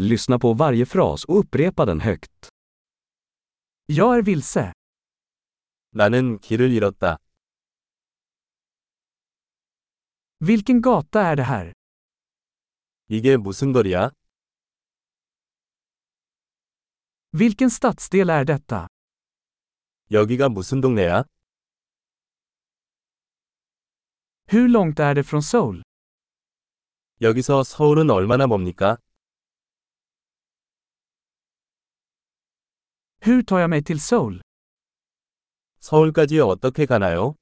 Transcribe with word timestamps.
Lyssna 0.00 0.38
på 0.38 0.54
varje 0.54 0.86
fras 0.86 1.24
och 1.24 1.38
upprepa 1.38 1.84
den 1.84 2.00
högt. 2.00 2.48
Jag 3.86 4.18
är 4.18 4.22
vilse. 4.22 4.72
나는 5.90 6.38
길을 6.38 6.70
잃었다. 6.72 7.16
Vilken 10.40 10.80
gata 10.82 11.20
är 11.22 11.36
det 11.36 11.42
här? 11.44 11.72
이게 13.08 13.36
무슨 13.36 13.72
거리야? 13.72 14.10
Vilken 17.32 17.70
stadsdel 17.70 18.30
är 18.30 18.44
detta? 18.44 18.88
여기가 20.10 20.48
무슨 20.48 20.80
동네야? 20.80 21.24
Hur 24.48 24.68
långt 24.68 25.00
är 25.00 25.14
det 25.14 25.24
från 25.24 25.42
Seoul? 25.42 25.82
여기서 27.22 27.62
서울은 27.64 28.10
얼마나 28.10 28.46
멉니까? 28.46 28.98
Hur 33.25 33.43
tar 33.43 33.59
jag 33.59 33.69
mig 33.69 33.83
till 33.83 33.99
Seoul? 33.99 34.41
서울까지 35.79 36.39
어떻게 36.39 36.85
가나요? 36.85 37.35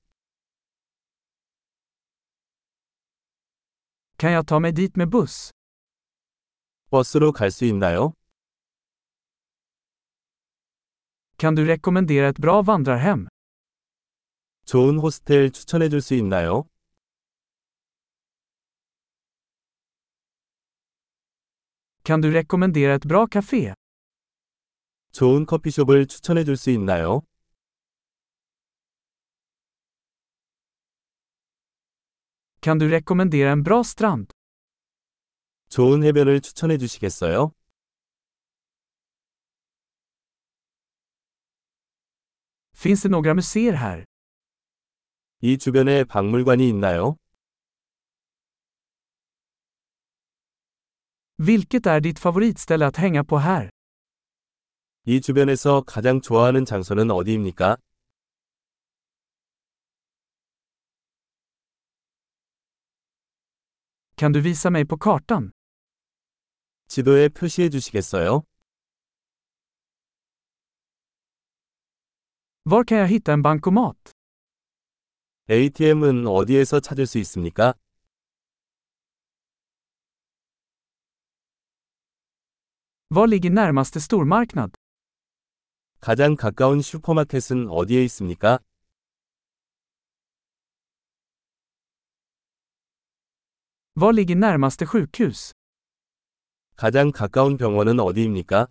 Kan 4.17 4.31
jag 4.31 4.47
ta 4.47 4.59
mig 4.59 4.73
dit 4.75 4.95
med 4.97 5.09
buss? 5.09 5.51
버스로 6.89 7.31
갈 7.31 7.51
수 7.51 7.65
있나요? 7.65 8.13
Kan 11.37 11.55
du 11.55 11.65
rekommendera 11.65 12.27
ett 12.27 12.39
bra 12.41 12.61
vandrarhem? 12.61 13.27
좋은 14.65 14.99
호스텔 14.99 15.51
추천해 15.51 15.89
줄 15.89 16.01
수 16.01 16.13
있나요? 16.15 16.65
Kan 22.03 22.21
du 22.21 22.31
rekommendera 22.31 22.93
ett 22.95 23.05
bra 23.07 23.27
café? 23.27 23.73
좋은 25.14 25.46
커피숍을 25.46 26.06
추천해 26.06 26.42
줄 26.42 26.56
수 26.56 26.70
있나요? 26.72 27.22
Kan 32.60 32.78
du 32.80 32.86
rekommendera 32.88 33.52
en 33.52 33.62
bra 33.62 33.80
strand? 33.84 34.34
좋은 35.68 36.02
해변을 36.02 36.40
추천해 36.40 36.78
주시겠어요? 36.78 37.52
Finns 42.74 43.02
det 43.02 43.08
några 43.08 43.34
museer 43.34 43.76
här? 43.76 44.04
이 45.42 45.58
주변에 45.58 46.02
박물관이 46.04 46.68
있나요? 46.70 47.16
Vilket 51.38 51.86
är 51.86 52.00
ditt 52.00 52.18
favoritställe 52.18 52.86
att 52.86 52.96
hänga 52.96 53.24
på 53.24 53.38
här? 53.38 53.73
이 55.06 55.20
주변에서 55.20 55.82
가장 55.82 56.22
좋아하는 56.22 56.64
장소는 56.64 57.10
어디입니까? 57.10 57.76
Kan 64.16 64.32
du 64.32 64.40
visa 64.40 64.70
mig 64.70 64.86
på 64.88 64.96
kartan? 64.96 65.52
지도에 66.88 67.28
표시해 67.28 67.68
주시겠어요? 67.68 68.44
Var 72.64 72.84
kan 72.84 72.98
jag 72.98 73.08
hitta 73.08 73.32
en 73.34 73.42
bankomat? 73.42 73.96
ATM은 75.50 76.26
어디에서 76.26 76.80
찾을 76.80 77.04
수 77.06 77.18
있습니까? 77.18 77.74
Var 83.10 83.26
ligger 83.28 83.50
närmaste 83.50 84.00
stormarknad? 84.00 84.70
가장 86.03 86.35
가까운 86.35 86.81
슈퍼마켓은 86.81 87.69
어디에 87.69 88.03
있습니까? 88.05 88.59
Var 93.95 94.13
ligger 94.13 94.37
närmaste 94.37 94.85
sjukhus? 94.85 95.53
가장 96.75 97.11
가까운 97.11 97.57
병원은 97.57 97.99
어디입니까? 97.99 98.67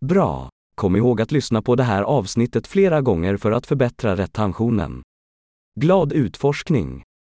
Bra! 0.00 0.48
Kom 0.74 0.96
ihåg 0.96 1.20
att 1.20 1.32
lyssna 1.32 1.62
på 1.62 1.76
det 1.76 1.84
här 1.84 2.02
avsnittet 2.02 2.66
flera 2.66 3.00
gånger 3.00 3.36
för 3.36 3.52
att 3.52 3.66
förbättra 3.66 4.16
retentionen. 4.16 5.02
Glad 5.74 6.12
utforskning! 6.12 7.04